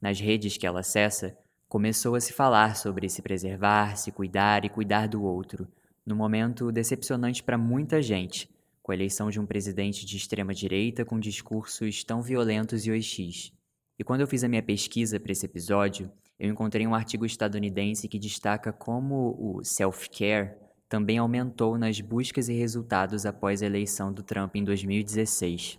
Nas 0.00 0.18
redes 0.18 0.56
que 0.56 0.66
ela 0.66 0.80
acessa, 0.80 1.36
começou 1.68 2.14
a 2.14 2.20
se 2.20 2.32
falar 2.32 2.76
sobre 2.76 3.10
se 3.10 3.20
preservar, 3.20 3.96
se 3.96 4.10
cuidar 4.10 4.64
e 4.64 4.70
cuidar 4.70 5.06
do 5.06 5.22
outro, 5.22 5.68
num 6.06 6.16
momento 6.16 6.72
decepcionante 6.72 7.42
para 7.42 7.58
muita 7.58 8.00
gente, 8.00 8.48
com 8.82 8.90
a 8.90 8.94
eleição 8.94 9.28
de 9.28 9.38
um 9.38 9.44
presidente 9.44 10.06
de 10.06 10.16
extrema 10.16 10.54
direita 10.54 11.04
com 11.04 11.20
discursos 11.20 12.02
tão 12.02 12.22
violentos 12.22 12.86
e 12.86 12.90
OX. 12.90 13.52
E 13.98 14.02
quando 14.02 14.22
eu 14.22 14.26
fiz 14.26 14.42
a 14.42 14.48
minha 14.48 14.62
pesquisa 14.62 15.20
para 15.20 15.30
esse 15.30 15.44
episódio, 15.44 16.10
eu 16.38 16.50
encontrei 16.50 16.86
um 16.86 16.94
artigo 16.94 17.26
estadunidense 17.26 18.08
que 18.08 18.18
destaca 18.18 18.72
como 18.72 19.36
o 19.38 19.62
self-care 19.62 20.54
também 20.90 21.18
aumentou 21.18 21.78
nas 21.78 22.00
buscas 22.00 22.48
e 22.48 22.52
resultados 22.52 23.24
após 23.24 23.62
a 23.62 23.66
eleição 23.66 24.12
do 24.12 24.24
Trump 24.24 24.56
em 24.56 24.64
2016. 24.64 25.78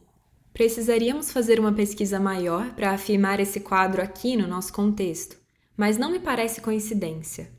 Precisaríamos 0.54 1.34
fazer 1.34 1.60
uma 1.60 1.74
pesquisa 1.74 2.18
maior 2.18 2.74
para 2.74 2.92
afirmar 2.92 3.42
esse 3.42 3.60
quadro 3.60 4.02
aqui 4.02 4.38
no 4.38 4.48
nosso 4.48 4.72
contexto, 4.72 5.36
mas 5.76 5.98
não 5.98 6.10
me 6.10 6.20
parece 6.20 6.62
coincidência. 6.62 7.52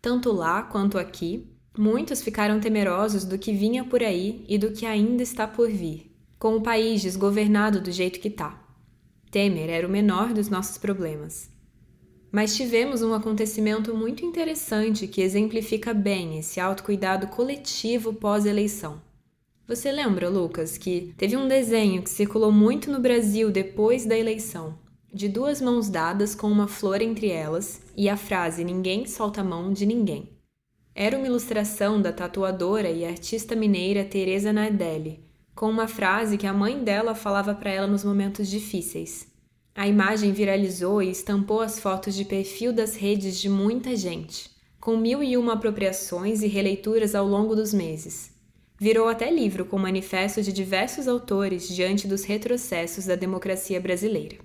Tanto 0.00 0.30
lá 0.30 0.62
quanto 0.62 0.98
aqui, 0.98 1.52
muitos 1.76 2.22
ficaram 2.22 2.60
temerosos 2.60 3.24
do 3.24 3.36
que 3.36 3.52
vinha 3.52 3.84
por 3.84 4.04
aí 4.04 4.44
e 4.48 4.56
do 4.56 4.70
que 4.70 4.86
ainda 4.86 5.24
está 5.24 5.48
por 5.48 5.68
vir, 5.68 6.14
com 6.38 6.54
o 6.54 6.62
país 6.62 7.02
desgovernado 7.02 7.80
do 7.80 7.90
jeito 7.90 8.20
que 8.20 8.28
está. 8.28 8.64
Temer 9.32 9.68
era 9.68 9.86
o 9.86 9.90
menor 9.90 10.32
dos 10.32 10.48
nossos 10.48 10.78
problemas. 10.78 11.50
Mas 12.32 12.54
tivemos 12.56 13.02
um 13.02 13.12
acontecimento 13.12 13.94
muito 13.94 14.24
interessante 14.24 15.08
que 15.08 15.20
exemplifica 15.20 15.92
bem 15.92 16.38
esse 16.38 16.60
autocuidado 16.60 17.26
coletivo 17.26 18.12
pós-eleição. 18.12 19.00
Você 19.66 19.90
lembra, 19.90 20.28
Lucas, 20.28 20.76
que 20.76 21.14
teve 21.16 21.36
um 21.36 21.46
desenho 21.46 22.02
que 22.02 22.10
circulou 22.10 22.50
muito 22.50 22.90
no 22.90 23.00
Brasil 23.00 23.50
depois 23.50 24.04
da 24.04 24.18
eleição, 24.18 24.78
de 25.12 25.28
duas 25.28 25.60
mãos 25.60 25.88
dadas 25.88 26.34
com 26.34 26.48
uma 26.48 26.68
flor 26.68 27.00
entre 27.00 27.28
elas 27.30 27.80
e 27.96 28.08
a 28.08 28.16
frase 28.16 28.64
Ninguém 28.64 29.06
solta 29.06 29.40
a 29.40 29.44
mão 29.44 29.72
de 29.72 29.86
ninguém. 29.86 30.28
Era 30.94 31.16
uma 31.16 31.26
ilustração 31.26 32.02
da 32.02 32.12
tatuadora 32.12 32.90
e 32.90 33.04
artista 33.04 33.54
mineira 33.54 34.04
Teresa 34.04 34.52
Nardelli, 34.52 35.20
com 35.54 35.70
uma 35.70 35.86
frase 35.86 36.36
que 36.36 36.46
a 36.46 36.52
mãe 36.52 36.82
dela 36.82 37.14
falava 37.14 37.54
para 37.54 37.70
ela 37.70 37.86
nos 37.86 38.04
momentos 38.04 38.48
difíceis. 38.48 39.29
A 39.74 39.86
imagem 39.86 40.32
viralizou 40.32 41.00
e 41.00 41.10
estampou 41.10 41.60
as 41.60 41.78
fotos 41.78 42.14
de 42.14 42.24
perfil 42.24 42.72
das 42.72 42.96
redes 42.96 43.40
de 43.40 43.48
muita 43.48 43.94
gente, 43.96 44.50
com 44.80 44.96
mil 44.96 45.22
e 45.22 45.36
uma 45.36 45.52
apropriações 45.52 46.42
e 46.42 46.48
releituras 46.48 47.14
ao 47.14 47.26
longo 47.26 47.54
dos 47.54 47.72
meses. 47.72 48.32
Virou 48.78 49.08
até 49.08 49.30
livro 49.30 49.64
com 49.64 49.78
manifesto 49.78 50.42
de 50.42 50.52
diversos 50.52 51.06
autores 51.06 51.68
diante 51.68 52.08
dos 52.08 52.24
retrocessos 52.24 53.06
da 53.06 53.14
democracia 53.14 53.80
brasileira. 53.80 54.38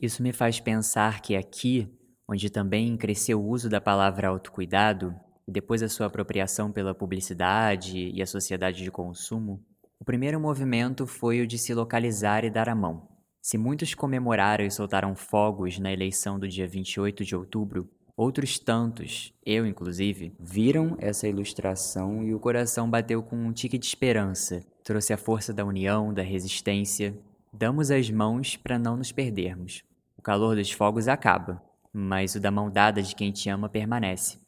Isso 0.00 0.22
me 0.22 0.32
faz 0.32 0.60
pensar 0.60 1.22
que 1.22 1.34
aqui, 1.34 1.88
onde 2.28 2.50
também 2.50 2.96
cresceu 2.96 3.40
o 3.40 3.48
uso 3.48 3.68
da 3.68 3.80
palavra 3.80 4.28
autocuidado, 4.28 5.14
e 5.46 5.50
depois 5.50 5.82
a 5.82 5.88
sua 5.88 6.06
apropriação 6.06 6.70
pela 6.70 6.94
publicidade 6.94 8.10
e 8.12 8.20
a 8.20 8.26
sociedade 8.26 8.82
de 8.82 8.90
consumo, 8.90 9.64
O 10.00 10.04
primeiro 10.04 10.38
movimento 10.38 11.06
foi 11.06 11.40
o 11.40 11.46
de 11.46 11.58
se 11.58 11.74
localizar 11.74 12.44
e 12.44 12.50
dar 12.50 12.68
a 12.68 12.74
mão. 12.74 13.17
Se 13.40 13.56
muitos 13.56 13.94
comemoraram 13.94 14.64
e 14.64 14.70
soltaram 14.70 15.14
fogos 15.14 15.78
na 15.78 15.92
eleição 15.92 16.38
do 16.38 16.48
dia 16.48 16.66
28 16.66 17.24
de 17.24 17.36
outubro, 17.36 17.88
outros 18.16 18.58
tantos, 18.58 19.32
eu 19.46 19.64
inclusive, 19.64 20.34
viram 20.38 20.96
essa 20.98 21.28
ilustração 21.28 22.24
e 22.24 22.34
o 22.34 22.40
coração 22.40 22.90
bateu 22.90 23.22
com 23.22 23.36
um 23.36 23.52
tique 23.52 23.78
de 23.78 23.86
esperança. 23.86 24.60
Trouxe 24.82 25.12
a 25.12 25.16
força 25.16 25.52
da 25.52 25.64
união, 25.64 26.12
da 26.12 26.22
resistência. 26.22 27.16
Damos 27.52 27.90
as 27.90 28.10
mãos 28.10 28.56
para 28.56 28.78
não 28.78 28.96
nos 28.96 29.12
perdermos. 29.12 29.84
O 30.16 30.22
calor 30.22 30.56
dos 30.56 30.72
fogos 30.72 31.06
acaba, 31.06 31.62
mas 31.92 32.34
o 32.34 32.40
da 32.40 32.50
mão 32.50 32.70
dada 32.70 33.00
de 33.00 33.14
quem 33.14 33.30
te 33.30 33.48
ama 33.48 33.68
permanece. 33.68 34.38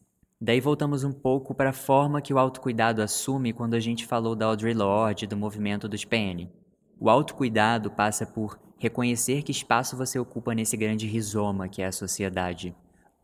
Daí 0.40 0.59
voltamos 0.59 1.04
um 1.04 1.12
pouco 1.12 1.54
para 1.54 1.70
a 1.70 1.75
forma 1.75 2.20
que 2.20 2.32
o 2.32 2.38
autocuidado 2.38 3.02
assume 3.02 3.52
quando 3.52 3.75
a 3.75 3.80
gente 3.80 4.06
falou 4.06 4.35
da 4.35 4.47
Audre 4.47 4.75
Lorde 4.75 5.26
e 5.26 5.28
do 5.28 5.37
movimento 5.37 5.87
dos 5.87 6.04
PN. 6.04 6.49
O 6.99 7.09
autocuidado 7.09 7.90
passa 7.90 8.26
por 8.26 8.59
reconhecer 8.80 9.42
que 9.42 9.52
espaço 9.52 9.94
você 9.94 10.18
ocupa 10.18 10.54
nesse 10.54 10.75
grande 10.75 11.06
rizoma 11.06 11.68
que 11.68 11.82
é 11.82 11.87
a 11.87 11.92
sociedade. 11.92 12.75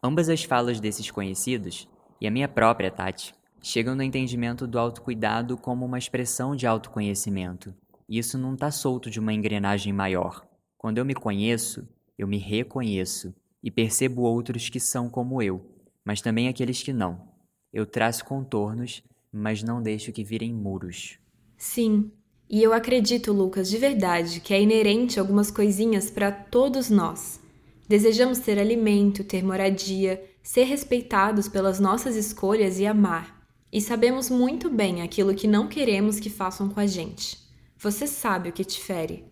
Ambas 0.02 0.28
as 0.28 0.44
falas 0.44 0.78
desses 0.78 1.10
conhecidos, 1.10 1.88
e 2.20 2.26
a 2.26 2.30
minha 2.30 2.46
própria 2.46 2.90
Tati, 2.90 3.34
chegam 3.62 3.96
no 3.96 4.02
entendimento 4.02 4.66
do 4.66 4.78
autocuidado 4.78 5.56
como 5.56 5.86
uma 5.86 5.98
expressão 5.98 6.54
de 6.54 6.66
autoconhecimento. 6.66 7.75
E 8.06 8.18
isso 8.18 8.36
não 8.36 8.52
está 8.52 8.70
solto 8.70 9.10
de 9.10 9.18
uma 9.18 9.32
engrenagem 9.32 9.94
maior. 9.94 10.46
Quando 10.76 10.98
eu 10.98 11.04
me 11.06 11.14
conheço, 11.14 11.88
eu 12.18 12.28
me 12.28 12.36
reconheço 12.36 13.34
e 13.62 13.70
percebo 13.70 14.22
outros 14.22 14.68
que 14.68 14.78
são 14.78 15.08
como 15.08 15.42
eu, 15.42 15.75
mas 16.04 16.20
também 16.20 16.48
aqueles 16.48 16.82
que 16.82 16.92
não. 16.92 17.28
Eu 17.72 17.86
traço 17.86 18.26
contornos, 18.26 19.02
mas 19.32 19.62
não 19.62 19.82
deixo 19.82 20.12
que 20.12 20.22
virem 20.22 20.52
muros. 20.52 21.18
Sim, 21.56 22.12
e 22.49 22.62
eu 22.62 22.73
acredito, 22.73 23.33
Lucas, 23.33 23.69
de 23.69 23.76
verdade, 23.76 24.41
que 24.41 24.55
é 24.55 24.62
inerente 24.62 25.19
algumas 25.19 25.50
coisinhas 25.50 26.11
para 26.11 26.31
todos 26.31 26.88
nós. 26.88 27.41
Desejamos 27.88 28.38
ter 28.38 28.59
alimento, 28.59 29.25
ter 29.25 29.45
moradia, 29.45 30.23
ser 30.43 30.65
respeitados 30.65 31.49
pelas 31.49 31.81
nossas 31.81 32.15
escolhas 32.15 32.79
e 32.79 32.87
amar. 32.87 33.37
E 33.73 33.81
sabemos 33.81 34.31
muito 34.31 34.71
bem 34.71 35.03
aquilo 35.03 35.35
que 35.35 35.49
não 35.49 35.67
queremos 35.67 36.21
que 36.21 36.31
façam 36.31 36.69
com 36.69 36.79
a 36.79 36.87
gente. 36.87 37.37
Você 37.79 38.07
sabe 38.07 38.49
o 38.49 38.53
que 38.53 38.65
te 38.65 38.81
fere. 38.81 39.25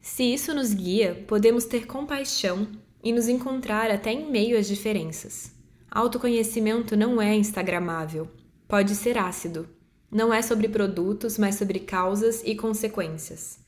Se 0.00 0.24
isso 0.24 0.52
nos 0.52 0.74
guia, 0.74 1.24
podemos 1.26 1.64
ter 1.64 1.86
compaixão 1.86 2.66
e 3.02 3.12
nos 3.12 3.28
encontrar 3.28 3.90
até 3.90 4.12
em 4.12 4.30
meio 4.30 4.58
às 4.58 4.66
diferenças. 4.66 5.52
Autoconhecimento 5.90 6.96
não 6.96 7.22
é 7.22 7.34
instagramável. 7.36 8.28
Pode 8.68 8.96
ser 8.96 9.16
ácido, 9.16 9.68
não 10.10 10.32
é 10.32 10.42
sobre 10.42 10.68
produtos, 10.68 11.38
mas 11.38 11.56
sobre 11.56 11.80
causas 11.80 12.42
e 12.44 12.54
consequências. 12.54 13.58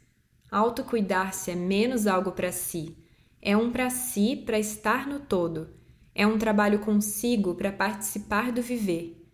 Autocuidar-se 0.50 1.50
é 1.50 1.54
menos 1.54 2.06
algo 2.06 2.32
para 2.32 2.52
si, 2.52 2.96
é 3.40 3.56
um 3.56 3.70
para 3.70 3.90
si 3.90 4.36
para 4.36 4.58
estar 4.58 5.06
no 5.06 5.20
todo, 5.20 5.68
é 6.14 6.26
um 6.26 6.38
trabalho 6.38 6.80
consigo 6.80 7.54
para 7.54 7.70
participar 7.70 8.50
do 8.50 8.62
viver. 8.62 9.24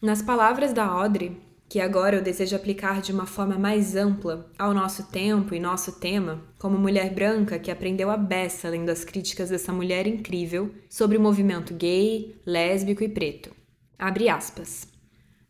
Nas 0.00 0.22
palavras 0.22 0.72
da 0.72 0.86
Audrey, 0.86 1.36
que 1.68 1.78
agora 1.78 2.16
eu 2.16 2.22
desejo 2.22 2.56
aplicar 2.56 3.00
de 3.00 3.12
uma 3.12 3.26
forma 3.26 3.56
mais 3.56 3.94
ampla 3.94 4.50
ao 4.58 4.74
nosso 4.74 5.04
tempo 5.04 5.54
e 5.54 5.60
nosso 5.60 6.00
tema, 6.00 6.42
como 6.58 6.76
mulher 6.76 7.14
branca 7.14 7.60
que 7.60 7.70
aprendeu 7.70 8.10
a 8.10 8.16
beça 8.16 8.68
lendo 8.68 8.90
as 8.90 9.04
críticas 9.04 9.50
dessa 9.50 9.72
mulher 9.72 10.06
incrível 10.06 10.74
sobre 10.88 11.16
o 11.16 11.20
movimento 11.20 11.72
gay, 11.72 12.40
lésbico 12.44 13.04
e 13.04 13.08
preto. 13.08 13.54
Abre 13.96 14.28
aspas. 14.28 14.89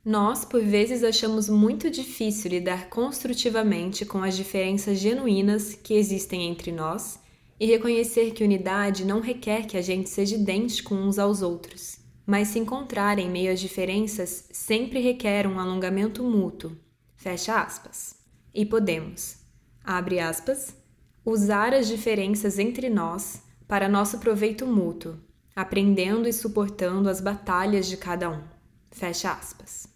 Nós, 0.05 0.47
por 0.47 0.63
vezes, 0.63 1.05
achamos 1.05 1.47
muito 1.51 1.91
difícil 1.91 2.51
lidar 2.51 2.89
construtivamente 2.89 4.07
com 4.07 4.23
as 4.23 4.35
diferenças 4.35 4.99
genuínas 4.99 5.75
que 5.75 5.93
existem 5.93 6.49
entre 6.49 6.73
nós 6.73 7.21
e 7.59 7.67
reconhecer 7.67 8.31
que 8.31 8.43
unidade 8.43 9.05
não 9.05 9.21
requer 9.21 9.67
que 9.67 9.77
a 9.77 9.83
gente 9.83 10.09
seja 10.09 10.37
idêntico 10.37 10.95
uns 10.95 11.19
aos 11.19 11.43
outros, 11.43 11.99
mas 12.25 12.49
se 12.49 12.59
encontrar 12.59 13.19
em 13.19 13.29
meio 13.29 13.53
às 13.53 13.61
diferenças 13.61 14.49
sempre 14.51 15.01
requer 15.01 15.47
um 15.47 15.61
alongamento 15.61 16.25
mútuo. 16.25 16.75
Fecha 17.15 17.61
aspas. 17.61 18.17
E 18.55 18.65
podemos, 18.65 19.37
abre 19.85 20.19
aspas, 20.19 20.75
usar 21.23 21.75
as 21.75 21.87
diferenças 21.87 22.59
entre 22.59 22.89
nós 22.89 23.43
para 23.69 23.87
nosso 23.87 24.19
proveito 24.19 24.67
mútuo, 24.67 25.19
aprendendo 25.55 26.27
e 26.27 26.33
suportando 26.33 27.11
as 27.11 27.21
batalhas 27.21 27.87
de 27.87 27.99
cada 27.99 28.31
um. 28.31 28.43
Fecha 28.91 29.31
aspas. 29.31 29.90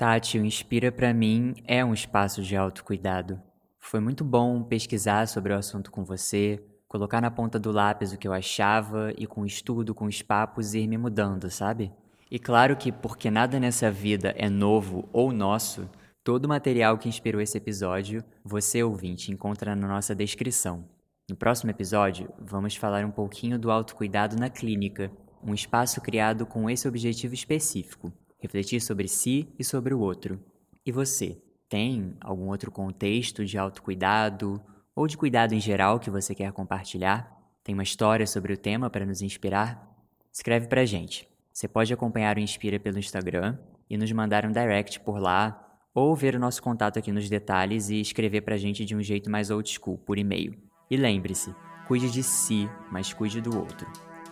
Tati, 0.00 0.38
o 0.38 0.46
Inspira 0.46 0.90
para 0.90 1.12
mim 1.12 1.54
é 1.66 1.84
um 1.84 1.92
espaço 1.92 2.42
de 2.42 2.56
autocuidado. 2.56 3.38
Foi 3.78 4.00
muito 4.00 4.24
bom 4.24 4.62
pesquisar 4.62 5.28
sobre 5.28 5.52
o 5.52 5.56
assunto 5.56 5.90
com 5.90 6.02
você, 6.02 6.58
colocar 6.88 7.20
na 7.20 7.30
ponta 7.30 7.58
do 7.58 7.70
lápis 7.70 8.10
o 8.10 8.16
que 8.16 8.26
eu 8.26 8.32
achava 8.32 9.12
e 9.18 9.26
com 9.26 9.42
o 9.42 9.46
estudo, 9.46 9.94
com 9.94 10.06
os 10.06 10.22
papos 10.22 10.72
ir 10.72 10.86
me 10.86 10.96
mudando, 10.96 11.50
sabe? 11.50 11.92
E 12.30 12.38
claro 12.38 12.78
que 12.78 12.90
porque 12.90 13.30
nada 13.30 13.60
nessa 13.60 13.90
vida 13.90 14.34
é 14.38 14.48
novo 14.48 15.06
ou 15.12 15.32
nosso, 15.32 15.86
todo 16.24 16.46
o 16.46 16.48
material 16.48 16.96
que 16.96 17.06
inspirou 17.06 17.42
esse 17.42 17.58
episódio, 17.58 18.24
você 18.42 18.82
ouvinte 18.82 19.30
encontra 19.30 19.76
na 19.76 19.86
nossa 19.86 20.14
descrição. 20.14 20.82
No 21.28 21.36
próximo 21.36 21.72
episódio, 21.72 22.32
vamos 22.40 22.74
falar 22.74 23.04
um 23.04 23.10
pouquinho 23.10 23.58
do 23.58 23.70
autocuidado 23.70 24.34
na 24.34 24.48
clínica, 24.48 25.12
um 25.44 25.52
espaço 25.52 26.00
criado 26.00 26.46
com 26.46 26.70
esse 26.70 26.88
objetivo 26.88 27.34
específico 27.34 28.10
refletir 28.40 28.80
sobre 28.80 29.08
si 29.08 29.48
e 29.58 29.64
sobre 29.64 29.94
o 29.94 30.00
outro. 30.00 30.40
E 30.84 30.90
você, 30.90 31.40
tem 31.68 32.16
algum 32.20 32.48
outro 32.48 32.70
contexto 32.70 33.44
de 33.44 33.56
autocuidado 33.56 34.60
ou 34.94 35.06
de 35.06 35.16
cuidado 35.16 35.54
em 35.54 35.60
geral 35.60 36.00
que 36.00 36.10
você 36.10 36.34
quer 36.34 36.52
compartilhar? 36.52 37.38
Tem 37.62 37.74
uma 37.74 37.84
história 37.84 38.26
sobre 38.26 38.52
o 38.52 38.56
tema 38.56 38.90
para 38.90 39.06
nos 39.06 39.22
inspirar? 39.22 39.88
Escreve 40.32 40.66
pra 40.66 40.84
gente. 40.84 41.28
Você 41.52 41.68
pode 41.68 41.92
acompanhar 41.92 42.36
o 42.36 42.40
Inspira 42.40 42.80
pelo 42.80 42.98
Instagram 42.98 43.58
e 43.88 43.96
nos 43.96 44.10
mandar 44.12 44.46
um 44.46 44.52
direct 44.52 45.00
por 45.00 45.18
lá, 45.18 45.66
ou 45.94 46.14
ver 46.14 46.36
o 46.36 46.38
nosso 46.38 46.62
contato 46.62 46.98
aqui 46.98 47.10
nos 47.10 47.28
detalhes 47.28 47.90
e 47.90 48.00
escrever 48.00 48.42
pra 48.42 48.56
gente 48.56 48.84
de 48.84 48.94
um 48.94 49.02
jeito 49.02 49.30
mais 49.30 49.50
old 49.50 49.68
school, 49.68 49.98
por 49.98 50.18
e-mail. 50.18 50.54
E 50.90 50.96
lembre-se, 50.96 51.54
cuide 51.86 52.10
de 52.10 52.22
si, 52.22 52.68
mas 52.90 53.12
cuide 53.12 53.40
do 53.40 53.56
outro. 53.56 53.86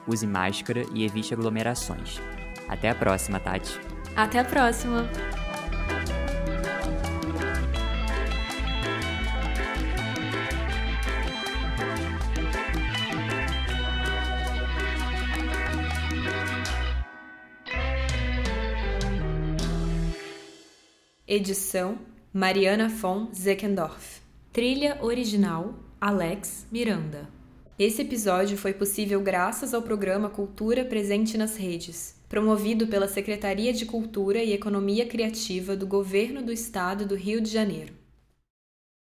Use 0.06 0.26
máscara 0.26 0.84
e 0.94 1.04
evite 1.04 1.34
aglomerações. 1.34 2.18
Até 2.68 2.88
a 2.88 2.94
próxima, 2.94 3.38
Tati! 3.40 3.97
Até 4.18 4.40
a 4.40 4.44
próxima! 4.44 5.09
Edição 21.28 21.96
Mariana 22.35 22.88
von 22.88 23.33
Zeckendorf. 23.33 24.20
Trilha 24.52 24.98
original 25.00 25.74
Alex 26.00 26.66
Miranda. 26.72 27.28
Esse 27.78 28.02
episódio 28.02 28.59
foi 28.59 28.74
possível 28.74 29.20
graças 29.20 29.72
ao 29.72 29.83
programa 29.83 30.28
Cultura 30.28 30.85
Presente 30.85 31.38
nas 31.38 31.57
Redes, 31.57 32.17
promovido 32.28 32.86
pela 32.86 33.08
Secretaria 33.08 33.72
de 33.72 33.86
Cultura 33.86 34.42
e 34.42 34.52
Economia 34.52 35.06
Criativa 35.06 35.74
do 35.74 35.86
Governo 35.86 36.42
do 36.42 36.52
Estado 36.52 37.06
do 37.06 37.14
Rio 37.14 37.40
de 37.40 37.50
Janeiro. 37.50 37.97